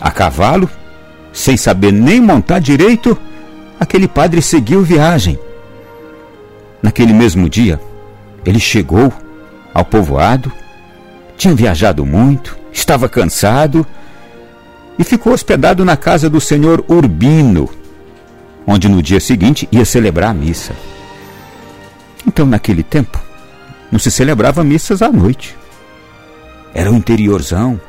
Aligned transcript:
A 0.00 0.10
cavalo, 0.10 0.68
sem 1.32 1.56
saber 1.56 1.92
nem 1.92 2.20
montar 2.20 2.58
direito, 2.58 3.16
aquele 3.78 4.08
padre 4.08 4.40
seguiu 4.40 4.82
viagem. 4.82 5.38
Naquele 6.82 7.12
mesmo 7.12 7.48
dia, 7.48 7.78
ele 8.44 8.58
chegou 8.58 9.12
ao 9.74 9.84
povoado, 9.84 10.50
tinha 11.36 11.54
viajado 11.54 12.04
muito, 12.06 12.56
estava 12.72 13.08
cansado 13.08 13.86
e 14.98 15.04
ficou 15.04 15.32
hospedado 15.32 15.84
na 15.84 15.96
casa 15.96 16.28
do 16.28 16.40
senhor 16.40 16.84
Urbino, 16.88 17.68
onde 18.66 18.88
no 18.88 19.02
dia 19.02 19.20
seguinte 19.20 19.68
ia 19.70 19.84
celebrar 19.84 20.30
a 20.30 20.34
missa. 20.34 20.74
Então, 22.26 22.46
naquele 22.46 22.82
tempo, 22.82 23.20
não 23.90 23.98
se 23.98 24.10
celebrava 24.10 24.62
missas 24.62 25.02
à 25.02 25.10
noite. 25.10 25.56
Era 26.72 26.90
o 26.90 26.94
interiorzão. 26.94 27.80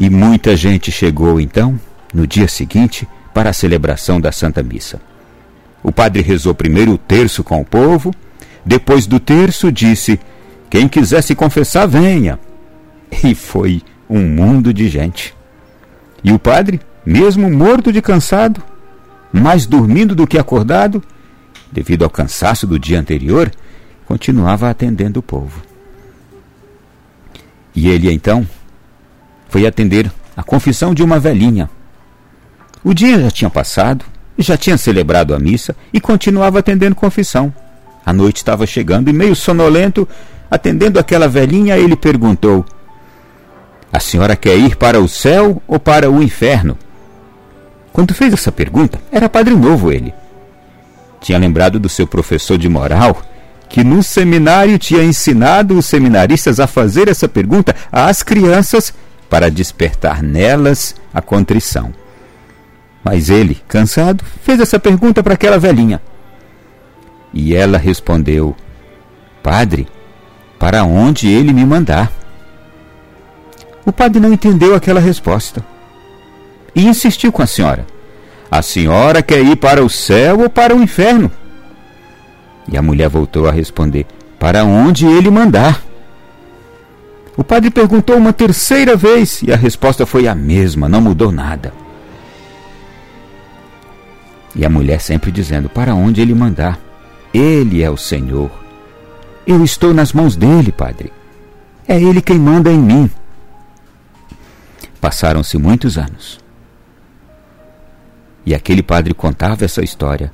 E 0.00 0.08
muita 0.08 0.56
gente 0.56 0.90
chegou 0.90 1.38
então, 1.38 1.78
no 2.14 2.26
dia 2.26 2.48
seguinte, 2.48 3.06
para 3.34 3.50
a 3.50 3.52
celebração 3.52 4.18
da 4.18 4.32
Santa 4.32 4.62
Missa. 4.62 4.98
O 5.82 5.92
padre 5.92 6.22
rezou 6.22 6.54
primeiro 6.54 6.92
o 6.92 6.98
terço 6.98 7.44
com 7.44 7.60
o 7.60 7.64
povo, 7.66 8.10
depois 8.64 9.06
do 9.06 9.20
terço 9.20 9.70
disse: 9.70 10.18
Quem 10.70 10.88
quiser 10.88 11.22
se 11.22 11.34
confessar, 11.34 11.86
venha. 11.86 12.40
E 13.22 13.34
foi 13.34 13.82
um 14.08 14.20
mundo 14.20 14.72
de 14.72 14.88
gente. 14.88 15.34
E 16.24 16.32
o 16.32 16.38
padre, 16.38 16.80
mesmo 17.04 17.50
morto 17.50 17.92
de 17.92 18.00
cansado, 18.00 18.62
mais 19.32 19.66
dormindo 19.66 20.14
do 20.14 20.26
que 20.26 20.38
acordado, 20.38 21.02
devido 21.70 22.04
ao 22.04 22.10
cansaço 22.10 22.66
do 22.66 22.78
dia 22.78 22.98
anterior, 22.98 23.50
continuava 24.06 24.70
atendendo 24.70 25.20
o 25.20 25.22
povo. 25.22 25.60
E 27.74 27.88
ele 27.88 28.10
então 28.12 28.46
foi 29.50 29.66
atender 29.66 30.10
a 30.36 30.42
confissão 30.42 30.94
de 30.94 31.02
uma 31.02 31.18
velhinha. 31.18 31.68
O 32.82 32.94
dia 32.94 33.20
já 33.20 33.30
tinha 33.30 33.50
passado, 33.50 34.04
já 34.38 34.56
tinha 34.56 34.78
celebrado 34.78 35.34
a 35.34 35.38
missa 35.38 35.76
e 35.92 36.00
continuava 36.00 36.60
atendendo 36.60 36.94
confissão. 36.94 37.52
A 38.06 38.12
noite 38.12 38.38
estava 38.38 38.64
chegando 38.66 39.10
e, 39.10 39.12
meio 39.12 39.36
sonolento, 39.36 40.08
atendendo 40.50 40.98
aquela 40.98 41.28
velhinha, 41.28 41.76
ele 41.76 41.96
perguntou: 41.96 42.64
A 43.92 44.00
senhora 44.00 44.34
quer 44.36 44.56
ir 44.56 44.76
para 44.76 45.00
o 45.00 45.08
céu 45.08 45.60
ou 45.68 45.78
para 45.78 46.10
o 46.10 46.22
inferno? 46.22 46.78
Quando 47.92 48.14
fez 48.14 48.32
essa 48.32 48.52
pergunta, 48.52 48.98
era 49.12 49.28
padre 49.28 49.54
novo 49.54 49.92
ele. 49.92 50.14
Tinha 51.20 51.38
lembrado 51.38 51.78
do 51.78 51.88
seu 51.88 52.06
professor 52.06 52.56
de 52.56 52.68
moral, 52.68 53.20
que 53.68 53.84
no 53.84 54.02
seminário 54.02 54.78
tinha 54.78 55.02
ensinado 55.02 55.76
os 55.76 55.86
seminaristas 55.86 56.60
a 56.60 56.66
fazer 56.66 57.08
essa 57.08 57.28
pergunta 57.28 57.74
às 57.92 58.22
crianças 58.22 58.94
para 59.30 59.48
despertar 59.48 60.22
nelas 60.22 60.96
a 61.14 61.22
contrição. 61.22 61.94
Mas 63.02 63.30
ele, 63.30 63.62
cansado, 63.68 64.24
fez 64.42 64.60
essa 64.60 64.78
pergunta 64.78 65.22
para 65.22 65.34
aquela 65.34 65.58
velhinha. 65.58 66.02
E 67.32 67.54
ela 67.54 67.78
respondeu: 67.78 68.54
Padre, 69.42 69.86
para 70.58 70.84
onde 70.84 71.28
ele 71.28 71.52
me 71.52 71.64
mandar? 71.64 72.12
O 73.86 73.92
padre 73.92 74.20
não 74.20 74.32
entendeu 74.32 74.74
aquela 74.74 75.00
resposta 75.00 75.64
e 76.74 76.84
insistiu 76.84 77.32
com 77.32 77.40
a 77.40 77.46
senhora: 77.46 77.86
A 78.50 78.60
senhora 78.60 79.22
quer 79.22 79.42
ir 79.42 79.56
para 79.56 79.82
o 79.82 79.88
céu 79.88 80.40
ou 80.40 80.50
para 80.50 80.76
o 80.76 80.82
inferno? 80.82 81.30
E 82.70 82.76
a 82.76 82.82
mulher 82.82 83.08
voltou 83.08 83.48
a 83.48 83.52
responder: 83.52 84.06
Para 84.38 84.64
onde 84.64 85.06
ele 85.06 85.30
mandar? 85.30 85.89
O 87.40 87.44
padre 87.44 87.70
perguntou 87.70 88.18
uma 88.18 88.34
terceira 88.34 88.94
vez 88.94 89.42
e 89.42 89.50
a 89.50 89.56
resposta 89.56 90.04
foi 90.04 90.28
a 90.28 90.34
mesma, 90.34 90.90
não 90.90 91.00
mudou 91.00 91.32
nada. 91.32 91.72
E 94.54 94.62
a 94.62 94.68
mulher 94.68 95.00
sempre 95.00 95.32
dizendo: 95.32 95.66
Para 95.66 95.94
onde 95.94 96.20
ele 96.20 96.34
mandar? 96.34 96.78
Ele 97.32 97.82
é 97.82 97.88
o 97.88 97.96
Senhor. 97.96 98.50
Eu 99.46 99.64
estou 99.64 99.94
nas 99.94 100.12
mãos 100.12 100.36
dele, 100.36 100.70
Padre. 100.70 101.10
É 101.88 101.98
ele 101.98 102.20
quem 102.20 102.38
manda 102.38 102.70
em 102.70 102.78
mim. 102.78 103.10
Passaram-se 105.00 105.56
muitos 105.56 105.96
anos. 105.96 106.38
E 108.44 108.54
aquele 108.54 108.82
padre 108.82 109.14
contava 109.14 109.64
essa 109.64 109.82
história. 109.82 110.30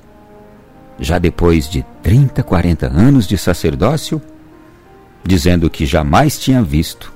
Já 0.99 1.21
depois 1.21 1.69
de 1.69 1.87
30, 2.03 2.43
40 2.43 2.89
anos 2.89 3.29
de 3.29 3.39
sacerdócio, 3.39 4.21
dizendo 5.27 5.69
que 5.69 5.85
jamais 5.85 6.39
tinha 6.39 6.63
visto 6.63 7.13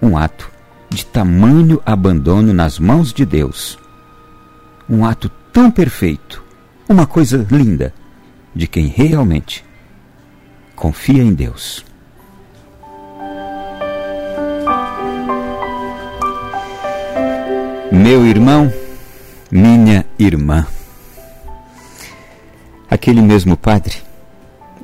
um 0.00 0.16
ato 0.16 0.50
de 0.90 1.06
tamanho 1.06 1.80
abandono 1.86 2.52
nas 2.52 2.78
mãos 2.78 3.12
de 3.12 3.24
Deus. 3.24 3.78
Um 4.88 5.04
ato 5.06 5.30
tão 5.52 5.70
perfeito, 5.70 6.42
uma 6.88 7.06
coisa 7.06 7.46
linda, 7.50 7.94
de 8.54 8.66
quem 8.66 8.86
realmente 8.86 9.64
confia 10.74 11.22
em 11.22 11.32
Deus. 11.32 11.84
Meu 17.92 18.26
irmão, 18.26 18.72
minha 19.50 20.04
irmã. 20.18 20.66
Aquele 22.90 23.22
mesmo 23.22 23.56
padre, 23.56 23.96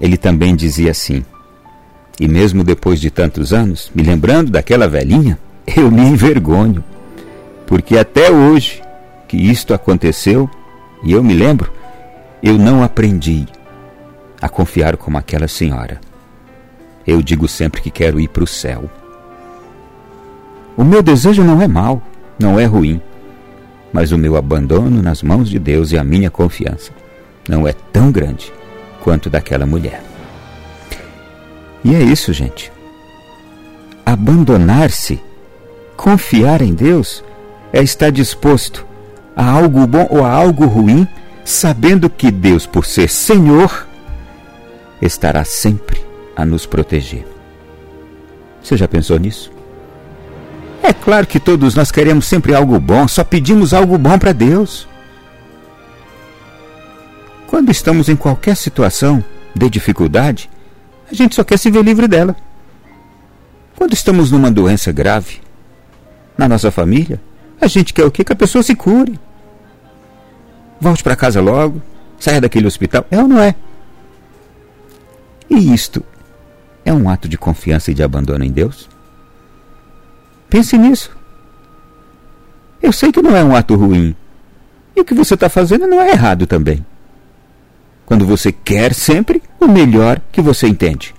ele 0.01 0.17
também 0.17 0.55
dizia 0.55 0.93
assim, 0.93 1.25
e 2.21 2.27
mesmo 2.27 2.65
depois 2.65 3.01
de 3.01 3.11
tantos 3.11 3.53
anos, 3.53 3.91
me 3.95 4.03
lembrando 4.03 4.51
daquela 4.51 4.89
velhinha, 4.89 5.39
eu 5.67 5.91
me 5.91 6.03
envergonho, 6.03 6.83
porque 7.67 7.97
até 7.97 8.31
hoje 8.31 8.83
que 9.29 9.37
isto 9.37 9.75
aconteceu, 9.75 10.51
e 11.05 11.13
eu 11.13 11.23
me 11.23 11.35
lembro, 11.35 11.71
eu 12.43 12.59
não 12.59 12.83
aprendi 12.83 13.47
a 14.41 14.49
confiar 14.49 14.97
como 14.97 15.19
aquela 15.19 15.47
senhora. 15.47 16.01
Eu 17.07 17.23
digo 17.23 17.47
sempre 17.47 17.81
que 17.81 17.91
quero 17.91 18.19
ir 18.19 18.29
para 18.29 18.45
o 18.45 18.47
céu. 18.47 18.91
O 20.77 20.85
meu 20.85 21.03
desejo 21.03 21.45
não 21.45 21.61
é 21.61 21.69
mau, 21.69 22.03
não 22.39 22.59
é 22.59 22.65
ruim, 22.65 23.01
mas 23.93 24.13
o 24.13 24.19
meu 24.19 24.37
abandono 24.37 25.03
nas 25.03 25.23
mãos 25.23 25.49
de 25.49 25.59
Deus 25.59 25.93
e 25.93 25.99
a 25.99 26.05
minha 26.05 26.31
confiança 26.31 26.93
não 27.49 27.67
é 27.67 27.73
tão 27.93 28.11
grande 28.11 28.53
quanto 29.01 29.29
daquela 29.29 29.67
mulher. 29.67 30.03
E 31.85 31.95
é 31.95 32.03
isso, 32.03 32.33
gente. 32.33 32.73
Abandonar-se, 34.05 35.21
confiar 35.97 36.63
em 36.63 36.75
Deus, 36.75 37.23
é 37.73 37.83
estar 37.83 38.11
disposto 38.11 38.87
a 39.37 39.49
algo 39.49 39.87
bom 39.87 40.07
ou 40.11 40.25
a 40.25 40.31
algo 40.31 40.67
ruim, 40.67 41.07
sabendo 41.45 42.11
que 42.11 42.31
Deus, 42.31 42.67
por 42.67 42.85
ser 42.85 43.09
Senhor, 43.09 43.87
estará 45.01 45.45
sempre 45.45 46.05
a 46.37 46.45
nos 46.45 46.67
proteger. 46.67 47.27
Você 48.63 48.77
já 48.77 48.89
pensou 48.89 49.19
nisso? 49.19 49.53
É 50.83 50.93
claro 50.93 51.27
que 51.27 51.39
todos 51.39 51.75
nós 51.75 51.91
queremos 51.91 52.27
sempre 52.27 52.55
algo 52.55 52.79
bom, 52.81 53.07
só 53.07 53.23
pedimos 53.23 53.73
algo 53.73 53.97
bom 53.99 54.19
para 54.19 54.33
Deus. 54.33 54.89
Quando 57.47 57.71
estamos 57.71 58.09
em 58.09 58.17
qualquer 58.17 58.57
situação 58.57 59.23
de 59.55 59.71
dificuldade, 59.71 60.51
a 61.11 61.15
gente 61.15 61.35
só 61.35 61.45
quer 61.45 61.59
se 61.59 61.71
ver 61.71 61.85
livre 61.85 62.07
dela. 62.07 62.37
Quando 63.77 63.95
estamos 63.95 64.31
numa 64.31 64.51
doença 64.51 64.93
grave, 64.93 65.41
na 66.37 66.49
nossa 66.49 66.71
família, 66.71 67.21
a 67.61 67.67
gente 67.67 67.93
quer 67.93 68.05
o 68.05 68.11
quê? 68.11 68.25
Que 68.25 68.33
a 68.33 68.37
pessoa 68.37 68.63
se 68.63 68.75
cure. 68.75 69.19
Volte 70.81 71.03
para 71.03 71.17
casa 71.17 71.41
logo, 71.41 71.83
saia 72.19 72.41
daquele 72.41 72.67
hospital. 72.67 73.07
É 73.11 73.19
ou 73.19 73.27
não 73.27 73.41
é? 73.41 73.55
E 75.51 75.75
isto 75.75 76.05
é 76.85 76.93
um 76.93 77.09
ato 77.09 77.29
de 77.29 77.39
confiança 77.39 77.91
e 77.91 77.95
de 77.95 78.03
abandono 78.03 78.45
em 78.45 78.51
Deus? 78.51 78.89
Pense 80.49 80.77
nisso. 80.77 81.17
Eu 82.83 82.93
sei 82.93 83.11
que 83.11 83.21
não 83.23 83.37
é 83.37 83.43
um 83.43 83.57
ato 83.57 83.75
ruim. 83.75 84.15
E 84.95 85.01
o 85.01 85.05
que 85.05 85.15
você 85.15 85.35
está 85.35 85.49
fazendo 85.49 85.87
não 85.87 86.01
é 86.01 86.11
errado 86.11 86.47
também. 86.47 86.85
Quando 88.09 88.25
você 88.25 88.51
quer 88.51 88.95
sempre 88.95 89.43
o 89.61 89.69
melhor 89.69 90.19
que 90.33 90.41
você 90.41 90.67
entende. 90.67 91.15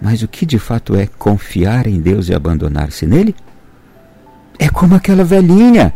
Mas 0.00 0.22
o 0.22 0.28
que 0.28 0.46
de 0.46 0.58
fato 0.58 0.96
é 0.96 1.06
confiar 1.06 1.86
em 1.86 2.00
Deus 2.00 2.30
e 2.30 2.34
abandonar-se 2.34 3.04
nele? 3.04 3.36
É 4.58 4.70
como 4.70 4.94
aquela 4.94 5.24
velhinha 5.24 5.92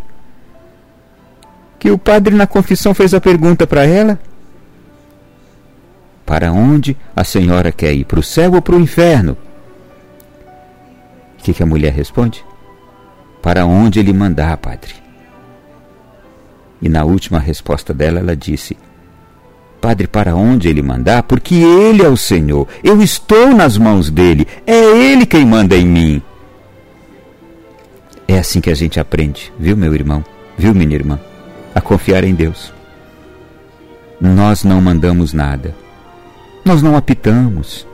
que 1.78 1.90
o 1.90 1.96
padre 1.96 2.34
na 2.34 2.46
confissão 2.46 2.92
fez 2.92 3.14
a 3.14 3.20
pergunta 3.20 3.66
para 3.66 3.86
ela 3.86 4.20
para 6.26 6.52
onde 6.52 6.94
a 7.16 7.24
senhora 7.24 7.72
quer 7.72 7.94
ir? 7.94 8.04
Para 8.04 8.20
o 8.20 8.22
céu 8.22 8.52
ou 8.52 8.60
para 8.60 8.76
o 8.76 8.80
inferno? 8.80 9.38
O 11.38 11.42
que, 11.42 11.54
que 11.54 11.62
a 11.62 11.66
mulher 11.66 11.94
responde? 11.94 12.44
Para 13.40 13.64
onde 13.64 14.00
ele 14.00 14.12
mandar, 14.12 14.54
padre. 14.58 15.09
E 16.80 16.88
na 16.88 17.04
última 17.04 17.38
resposta 17.38 17.92
dela, 17.92 18.20
ela 18.20 18.36
disse: 18.36 18.76
Padre, 19.80 20.06
para 20.06 20.36
onde 20.36 20.68
ele 20.68 20.82
mandar? 20.82 21.22
Porque 21.22 21.54
ele 21.54 22.02
é 22.02 22.08
o 22.08 22.16
Senhor. 22.16 22.68
Eu 22.84 23.00
estou 23.00 23.54
nas 23.54 23.78
mãos 23.78 24.10
dele. 24.10 24.46
É 24.66 24.74
ele 24.74 25.24
quem 25.24 25.46
manda 25.46 25.76
em 25.76 25.86
mim. 25.86 26.22
assim 28.28 28.60
que 28.60 28.70
a 28.70 28.74
gente 28.74 29.00
aprende, 29.00 29.52
viu, 29.58 29.76
meu 29.76 29.94
irmão? 29.94 30.24
Viu, 30.56 30.74
minha 30.74 30.94
irmã? 30.94 31.18
A 31.74 31.80
confiar 31.80 32.24
em 32.24 32.34
Deus. 32.34 32.72
Nós 34.20 34.64
não 34.64 34.80
mandamos 34.80 35.32
nada. 35.32 35.74
Nós 36.64 36.82
não 36.82 36.96
apitamos. 36.96 37.86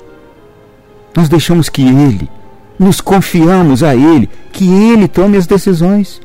Nós 1.17 1.29
deixamos 1.29 1.69
que 1.69 1.83
Ele, 1.83 2.29
nos 2.79 3.01
confiamos 3.01 3.83
a 3.83 3.95
Ele, 3.95 4.29
que 4.53 4.69
Ele 4.69 5.09
tome 5.09 5.37
as 5.37 5.47
decisões. 5.47 6.21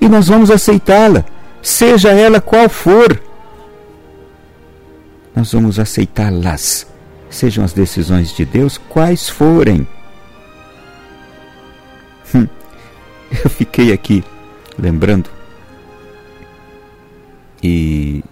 E 0.00 0.08
nós 0.08 0.28
vamos 0.28 0.50
aceitá-la, 0.50 1.24
seja 1.62 2.10
ela 2.10 2.40
qual 2.40 2.68
for. 2.68 3.20
Nós 5.34 5.52
vamos 5.52 5.78
aceitá-las, 5.78 6.86
sejam 7.30 7.64
as 7.64 7.72
decisões 7.72 8.34
de 8.34 8.44
Deus 8.44 8.76
quais 8.76 9.28
forem. 9.28 9.86
Hum, 12.34 12.46
eu 13.44 13.50
fiquei 13.50 13.92
aqui 13.92 14.24
lembrando 14.78 15.30
e 17.62 18.22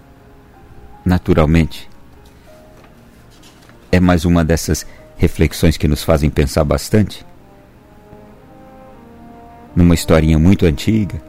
naturalmente 1.04 1.88
é 3.90 4.00
mais 4.00 4.24
uma 4.24 4.44
dessas 4.44 4.86
reflexões 5.16 5.76
que 5.76 5.88
nos 5.88 6.02
fazem 6.02 6.28
pensar 6.28 6.64
bastante. 6.64 7.24
Numa 9.74 9.94
historinha 9.94 10.38
muito 10.38 10.66
antiga, 10.66 11.20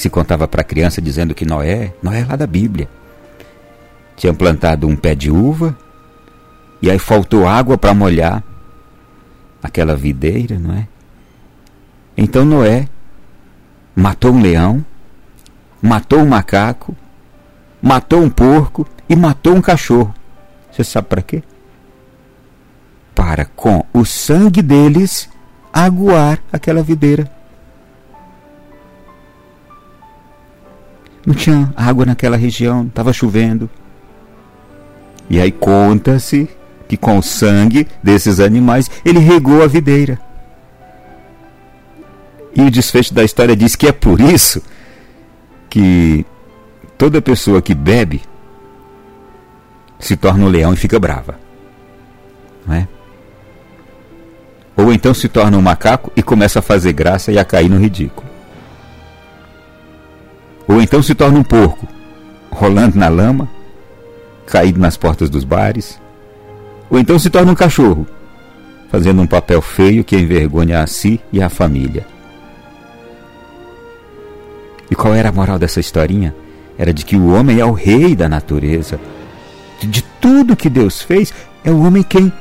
se 0.00 0.08
contava 0.08 0.48
para 0.48 0.62
a 0.62 0.64
criança 0.64 1.02
dizendo 1.02 1.34
que 1.34 1.44
Noé, 1.44 1.92
Noé 2.02 2.20
é 2.20 2.24
lá 2.24 2.34
da 2.34 2.46
Bíblia, 2.46 2.88
tinha 4.16 4.32
plantado 4.32 4.88
um 4.88 4.96
pé 4.96 5.14
de 5.14 5.30
uva 5.30 5.76
e 6.80 6.90
aí 6.90 6.98
faltou 6.98 7.46
água 7.46 7.76
para 7.76 7.92
molhar 7.92 8.42
aquela 9.62 9.94
videira, 9.94 10.58
não 10.58 10.74
é? 10.74 10.88
Então 12.16 12.46
Noé 12.46 12.88
matou 13.94 14.32
um 14.32 14.40
leão, 14.40 14.82
matou 15.82 16.20
um 16.20 16.26
macaco, 16.26 16.96
matou 17.82 18.22
um 18.22 18.30
porco 18.30 18.86
e 19.06 19.14
matou 19.14 19.54
um 19.54 19.60
cachorro. 19.60 20.14
Você 20.72 20.82
sabe 20.82 21.08
para 21.08 21.20
quê? 21.20 21.42
Para 23.14 23.44
com 23.44 23.84
o 23.92 24.06
sangue 24.06 24.62
deles 24.62 25.28
aguar 25.70 26.38
aquela 26.50 26.82
videira. 26.82 27.39
Não 31.30 31.34
tinha 31.36 31.72
água 31.76 32.04
naquela 32.04 32.36
região, 32.36 32.88
estava 32.88 33.12
chovendo. 33.12 33.70
E 35.28 35.40
aí 35.40 35.52
conta-se 35.52 36.50
que 36.88 36.96
com 36.96 37.18
o 37.18 37.22
sangue 37.22 37.86
desses 38.02 38.40
animais 38.40 38.90
ele 39.04 39.20
regou 39.20 39.62
a 39.62 39.68
videira. 39.68 40.18
E 42.52 42.62
o 42.62 42.68
desfecho 42.68 43.14
da 43.14 43.22
história 43.22 43.54
diz 43.54 43.76
que 43.76 43.86
é 43.86 43.92
por 43.92 44.20
isso 44.20 44.60
que 45.68 46.26
toda 46.98 47.22
pessoa 47.22 47.62
que 47.62 47.76
bebe 47.76 48.22
se 50.00 50.16
torna 50.16 50.44
um 50.44 50.48
leão 50.48 50.74
e 50.74 50.76
fica 50.76 50.98
brava. 50.98 51.38
Não 52.66 52.74
é? 52.74 52.88
Ou 54.76 54.92
então 54.92 55.14
se 55.14 55.28
torna 55.28 55.56
um 55.56 55.62
macaco 55.62 56.10
e 56.16 56.24
começa 56.24 56.58
a 56.58 56.62
fazer 56.62 56.92
graça 56.92 57.30
e 57.30 57.38
a 57.38 57.44
cair 57.44 57.68
no 57.68 57.78
ridículo. 57.78 58.29
Ou 60.70 60.80
então 60.80 61.02
se 61.02 61.16
torna 61.16 61.36
um 61.36 61.42
porco, 61.42 61.84
rolando 62.48 62.96
na 62.96 63.08
lama, 63.08 63.48
caído 64.46 64.78
nas 64.78 64.96
portas 64.96 65.28
dos 65.28 65.42
bares. 65.42 66.00
Ou 66.88 66.96
então 66.96 67.18
se 67.18 67.28
torna 67.28 67.50
um 67.50 67.56
cachorro, 67.56 68.06
fazendo 68.88 69.20
um 69.20 69.26
papel 69.26 69.60
feio 69.60 70.04
que 70.04 70.16
envergonha 70.16 70.80
a 70.80 70.86
si 70.86 71.20
e 71.32 71.42
a 71.42 71.48
família. 71.48 72.06
E 74.88 74.94
qual 74.94 75.12
era 75.12 75.30
a 75.30 75.32
moral 75.32 75.58
dessa 75.58 75.80
historinha? 75.80 76.32
Era 76.78 76.94
de 76.94 77.04
que 77.04 77.16
o 77.16 77.32
homem 77.32 77.58
é 77.58 77.64
o 77.64 77.72
rei 77.72 78.14
da 78.14 78.28
natureza. 78.28 79.00
De 79.80 80.02
tudo 80.20 80.54
que 80.54 80.70
Deus 80.70 81.02
fez, 81.02 81.34
é 81.64 81.72
o 81.72 81.82
homem 81.82 82.04
quem 82.04 82.32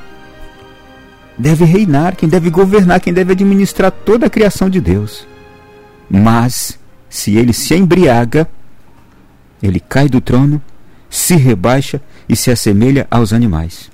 deve 1.36 1.66
reinar, 1.66 2.16
quem 2.16 2.30
deve 2.30 2.52
governar, 2.52 3.00
quem 3.00 3.12
deve 3.12 3.32
administrar 3.32 3.92
toda 3.92 4.28
a 4.28 4.30
criação 4.30 4.70
de 4.70 4.80
Deus. 4.80 5.28
Mas, 6.08 6.79
se 7.10 7.36
ele 7.36 7.54
se 7.54 7.76
embriaga, 7.76 8.50
ele 9.62 9.80
cai 9.80 10.08
do 10.08 10.22
trono, 10.22 10.62
se 11.10 11.36
rebaixa 11.36 12.02
e 12.28 12.36
se 12.36 12.52
assemelha 12.52 13.08
aos 13.10 13.34
animais. 13.34 13.90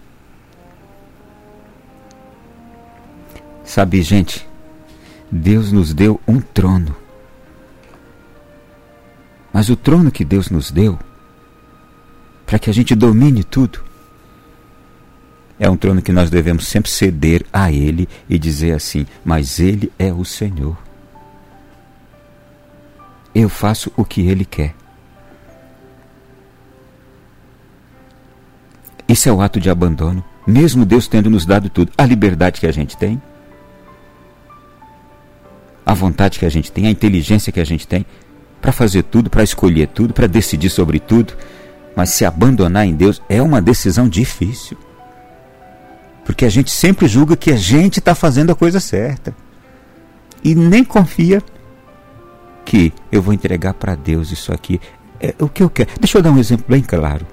Sabe, 3.63 4.01
gente, 4.01 4.47
Deus 5.31 5.71
nos 5.71 5.93
deu 5.93 6.19
um 6.27 6.39
trono. 6.39 6.95
Mas 9.51 9.69
o 9.69 9.75
trono 9.75 10.11
que 10.11 10.25
Deus 10.25 10.49
nos 10.49 10.69
deu, 10.69 10.99
para 12.45 12.59
que 12.59 12.69
a 12.69 12.73
gente 12.73 12.93
domine 12.93 13.43
tudo, 13.43 13.83
é 15.57 15.69
um 15.69 15.77
trono 15.77 16.01
que 16.01 16.11
nós 16.11 16.29
devemos 16.29 16.67
sempre 16.67 16.91
ceder 16.91 17.45
a 17.51 17.71
Ele 17.71 18.07
e 18.29 18.37
dizer 18.37 18.73
assim: 18.73 19.07
Mas 19.23 19.59
Ele 19.59 19.91
é 19.97 20.11
o 20.11 20.25
Senhor. 20.25 20.84
Eu 23.35 23.49
faço 23.49 23.91
o 23.97 24.05
que 24.05 24.25
Ele 24.25 24.45
quer. 24.45 24.73
Isso 29.07 29.29
é 29.29 29.31
o 29.31 29.41
ato 29.41 29.59
de 29.59 29.69
abandono, 29.69 30.23
mesmo 30.47 30.85
Deus 30.85 31.07
tendo 31.07 31.29
nos 31.29 31.45
dado 31.45 31.69
tudo, 31.69 31.91
a 31.97 32.05
liberdade 32.05 32.59
que 32.59 32.65
a 32.65 32.71
gente 32.71 32.97
tem, 32.97 33.21
a 35.85 35.93
vontade 35.93 36.39
que 36.39 36.45
a 36.45 36.49
gente 36.49 36.71
tem, 36.71 36.87
a 36.87 36.89
inteligência 36.89 37.51
que 37.51 37.59
a 37.59 37.65
gente 37.65 37.87
tem, 37.87 38.05
para 38.59 38.71
fazer 38.71 39.03
tudo, 39.03 39.29
para 39.29 39.43
escolher 39.43 39.89
tudo, 39.89 40.13
para 40.13 40.25
decidir 40.25 40.71
sobre 40.71 40.99
tudo. 40.99 41.33
Mas 41.95 42.09
se 42.09 42.25
abandonar 42.25 42.87
em 42.87 42.95
Deus 42.95 43.21
é 43.29 43.39
uma 43.41 43.61
decisão 43.61 44.09
difícil. 44.09 44.75
Porque 46.25 46.45
a 46.45 46.49
gente 46.49 46.71
sempre 46.71 47.07
julga 47.07 47.37
que 47.37 47.51
a 47.51 47.55
gente 47.55 47.99
está 47.99 48.15
fazendo 48.15 48.51
a 48.51 48.55
coisa 48.55 48.79
certa. 48.79 49.35
E 50.43 50.55
nem 50.55 50.83
confia 50.83 51.43
que 52.65 52.91
eu 53.11 53.21
vou 53.21 53.33
entregar 53.33 53.73
para 53.75 53.95
Deus 53.95 54.31
isso 54.31 54.51
aqui. 54.51 54.81
É 55.19 55.33
o 55.39 55.47
que 55.47 55.63
eu 55.63 55.69
quero. 55.69 55.89
Deixa 55.99 56.17
eu 56.17 56.21
dar 56.21 56.31
um 56.31 56.39
exemplo 56.39 56.65
bem 56.67 56.81
claro. 56.81 57.25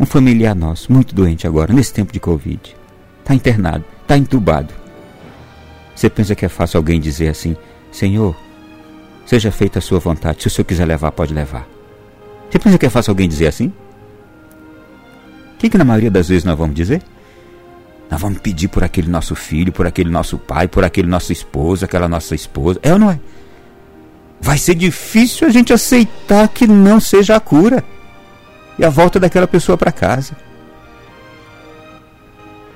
Um 0.00 0.06
familiar 0.06 0.54
nosso, 0.54 0.92
muito 0.92 1.14
doente 1.14 1.46
agora, 1.46 1.72
nesse 1.72 1.92
tempo 1.92 2.12
de 2.12 2.20
Covid. 2.20 2.74
Está 3.20 3.34
internado, 3.34 3.84
está 4.02 4.16
entubado. 4.16 4.72
Você 5.94 6.08
pensa 6.08 6.34
que 6.34 6.44
é 6.44 6.48
fácil 6.48 6.78
alguém 6.78 7.00
dizer 7.00 7.28
assim: 7.28 7.56
Senhor, 7.92 8.34
Seja 9.26 9.50
feita 9.50 9.78
a 9.78 9.82
sua 9.82 9.98
vontade. 9.98 10.42
Se 10.42 10.48
o 10.48 10.50
senhor 10.50 10.66
quiser 10.66 10.84
levar, 10.84 11.10
pode 11.12 11.32
levar. 11.32 11.66
Você 12.50 12.58
pensa 12.58 12.78
que 12.78 12.86
é 12.86 12.90
fácil 12.90 13.10
alguém 13.10 13.28
dizer 13.28 13.46
assim? 13.46 13.72
O 15.54 15.58
que, 15.58 15.70
que 15.70 15.78
na 15.78 15.84
maioria 15.84 16.10
das 16.10 16.28
vezes 16.28 16.44
nós 16.44 16.58
vamos 16.58 16.74
dizer? 16.74 17.02
Nós 18.10 18.20
vamos 18.20 18.38
pedir 18.38 18.68
por 18.68 18.84
aquele 18.84 19.08
nosso 19.08 19.34
filho, 19.34 19.72
por 19.72 19.86
aquele 19.86 20.10
nosso 20.10 20.36
pai, 20.36 20.68
por 20.68 20.84
aquele 20.84 21.08
nosso 21.08 21.32
esposo, 21.32 21.84
aquela 21.84 22.06
nossa 22.06 22.34
esposa. 22.34 22.78
É 22.82 22.92
ou 22.92 22.98
não 22.98 23.10
é? 23.10 23.18
Vai 24.44 24.58
ser 24.58 24.74
difícil 24.74 25.48
a 25.48 25.50
gente 25.50 25.72
aceitar 25.72 26.46
que 26.48 26.66
não 26.66 27.00
seja 27.00 27.34
a 27.34 27.40
cura 27.40 27.82
e 28.78 28.84
a 28.84 28.90
volta 28.90 29.18
daquela 29.18 29.48
pessoa 29.48 29.78
para 29.78 29.90
casa. 29.90 30.36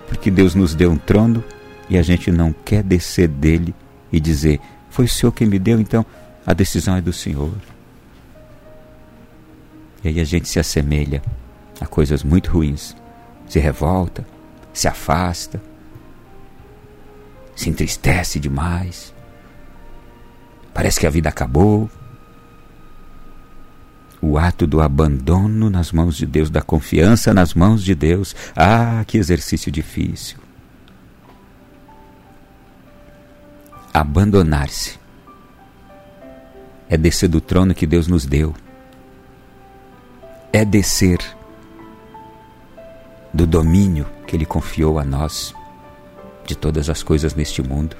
Porque 0.07 0.31
Deus 0.31 0.55
nos 0.55 0.75
deu 0.75 0.91
um 0.91 0.97
trono 0.97 1.45
e 1.87 1.99
a 1.99 2.03
gente 2.03 2.33
não 2.33 2.55
quer 2.55 2.83
descer 2.83 3.29
dele 3.29 3.75
e 4.11 4.19
dizer: 4.19 4.59
Foi 4.89 5.05
o 5.05 5.09
Senhor 5.09 5.31
quem 5.31 5.47
me 5.47 5.59
deu, 5.59 5.79
então 5.79 6.07
a 6.47 6.55
decisão 6.55 6.97
é 6.97 7.03
do 7.03 7.13
Senhor. 7.13 7.53
E 10.03 10.09
aí 10.09 10.21
a 10.21 10.25
gente 10.25 10.49
se 10.49 10.59
assemelha 10.59 11.21
a 11.79 11.87
coisas 11.87 12.25
muito 12.25 12.51
ruins, 12.51 12.97
se 13.47 13.59
revolta, 13.59 14.27
se 14.73 14.89
afasta, 14.89 15.61
se 17.55 17.69
entristece 17.69 18.41
demais. 18.41 19.13
Parece 20.79 21.01
que 21.01 21.09
a 21.09 21.11
vida 21.11 21.29
acabou. 21.29 21.91
O 24.23 24.39
ato 24.39 24.65
do 24.65 24.81
abandono 24.81 25.69
nas 25.69 25.91
mãos 25.91 26.17
de 26.17 26.25
Deus, 26.25 26.51
da 26.51 26.63
confiança 26.63 27.35
nas 27.35 27.53
mãos 27.53 27.83
de 27.83 27.97
Deus. 27.97 28.33
Ah, 28.55 29.03
que 29.05 29.19
exercício 29.19 29.73
difícil. 29.73 30.39
Abandonar-se 33.93 35.01
é 36.89 36.97
descer 36.97 37.29
do 37.29 37.41
trono 37.41 37.75
que 37.75 37.85
Deus 37.85 38.07
nos 38.07 38.25
deu. 38.25 38.55
É 40.53 40.65
descer 40.65 41.19
do 43.35 43.49
domínio 43.49 44.07
que 44.29 44.37
Ele 44.37 44.47
confiou 44.47 45.01
a 45.01 45.05
nós 45.05 45.53
de 46.47 46.55
todas 46.55 46.89
as 46.89 47.03
coisas 47.03 47.35
neste 47.35 47.63
mundo. 47.63 47.97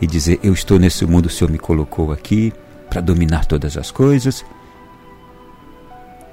E 0.00 0.06
dizer: 0.06 0.38
Eu 0.42 0.52
estou 0.52 0.78
nesse 0.78 1.04
mundo, 1.06 1.26
o 1.26 1.30
Senhor 1.30 1.50
me 1.50 1.58
colocou 1.58 2.12
aqui 2.12 2.52
para 2.88 3.00
dominar 3.00 3.44
todas 3.44 3.76
as 3.76 3.90
coisas, 3.90 4.44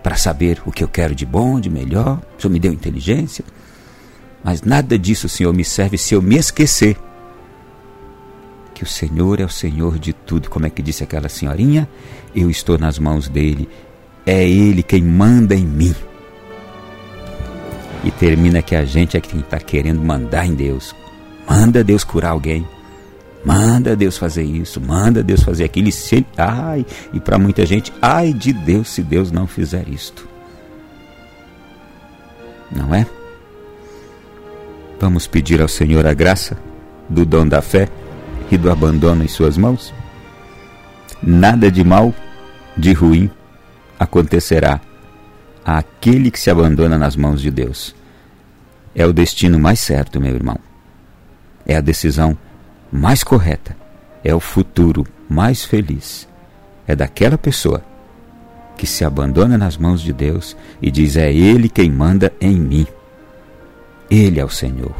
para 0.01 0.15
saber 0.15 0.61
o 0.65 0.71
que 0.71 0.83
eu 0.83 0.87
quero 0.87 1.15
de 1.15 1.25
bom, 1.25 1.59
de 1.59 1.69
melhor. 1.69 2.21
O 2.37 2.41
Senhor 2.41 2.51
me 2.51 2.59
deu 2.59 2.73
inteligência. 2.73 3.43
Mas 4.43 4.61
nada 4.61 4.99
disso, 4.99 5.29
Senhor, 5.29 5.53
me 5.53 5.63
serve 5.63 5.97
se 5.97 6.13
eu 6.13 6.21
me 6.21 6.35
esquecer 6.35 6.97
que 8.73 8.83
o 8.83 8.87
Senhor 8.87 9.39
é 9.39 9.45
o 9.45 9.49
Senhor 9.49 9.97
de 9.97 10.11
tudo. 10.11 10.49
Como 10.49 10.65
é 10.65 10.69
que 10.69 10.81
disse 10.81 11.03
aquela 11.03 11.29
senhorinha? 11.29 11.87
Eu 12.35 12.49
estou 12.49 12.77
nas 12.77 12.99
mãos 12.99 13.29
dele. 13.29 13.69
É 14.25 14.47
ele 14.47 14.83
quem 14.83 15.01
manda 15.01 15.55
em 15.55 15.65
mim. 15.65 15.95
E 18.03 18.11
termina 18.11 18.61
que 18.61 18.75
a 18.75 18.83
gente 18.83 19.15
é 19.15 19.21
quem 19.21 19.39
está 19.39 19.59
querendo 19.59 20.01
mandar 20.01 20.45
em 20.45 20.53
Deus. 20.53 20.93
Manda 21.47 21.83
Deus 21.83 22.03
curar 22.03 22.31
alguém. 22.31 22.67
Manda 23.45 23.95
Deus 23.95 24.17
fazer 24.17 24.43
isso, 24.43 24.79
manda 24.79 25.21
Deus 25.21 25.43
fazer 25.43 25.65
aquilo. 25.65 25.89
E 25.89 25.91
se, 25.91 26.25
ai, 26.37 26.85
e 27.11 27.19
para 27.19 27.37
muita 27.37 27.65
gente, 27.65 27.91
ai 28.01 28.31
de 28.31 28.53
Deus 28.53 28.89
se 28.89 29.03
Deus 29.03 29.31
não 29.31 29.45
fizer 29.45 29.87
isto. 29.89 30.27
Não 32.71 32.95
é? 32.95 33.05
Vamos 34.99 35.27
pedir 35.27 35.61
ao 35.61 35.67
Senhor 35.67 36.07
a 36.07 36.13
graça 36.13 36.57
do 37.09 37.25
dom 37.25 37.45
da 37.45 37.61
fé 37.61 37.89
e 38.49 38.57
do 38.57 38.71
abandono 38.71 39.23
em 39.23 39.27
Suas 39.27 39.57
mãos? 39.57 39.93
Nada 41.21 41.69
de 41.69 41.83
mal, 41.83 42.13
de 42.77 42.93
ruim, 42.93 43.29
acontecerá 43.99 44.79
àquele 45.65 46.31
que 46.31 46.39
se 46.39 46.49
abandona 46.49 46.97
nas 46.97 47.15
mãos 47.15 47.41
de 47.41 47.51
Deus. 47.51 47.93
É 48.95 49.05
o 49.05 49.13
destino 49.13 49.59
mais 49.59 49.79
certo, 49.79 50.21
meu 50.21 50.33
irmão. 50.33 50.57
É 51.65 51.75
a 51.75 51.81
decisão 51.81 52.37
mais 52.93 53.23
correta. 53.23 53.75
É 54.23 54.33
o 54.35 54.39
futuro 54.39 55.05
mais 55.27 55.65
feliz. 55.65 56.27
É 56.87 56.95
daquela 56.95 57.37
pessoa 57.37 57.83
que 58.77 58.85
se 58.85 59.03
abandona 59.03 59.57
nas 59.57 59.77
mãos 59.77 60.01
de 60.01 60.13
Deus 60.13 60.55
e 60.81 60.91
diz: 60.91 61.15
É 61.15 61.33
Ele 61.33 61.67
quem 61.67 61.89
manda 61.89 62.31
em 62.39 62.55
mim. 62.55 62.87
Ele 64.09 64.39
é 64.39 64.45
o 64.45 64.49
Senhor. 64.49 64.95